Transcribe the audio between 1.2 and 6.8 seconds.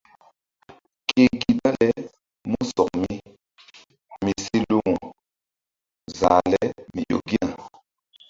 gi dale músɔk mi mi si lumu zah le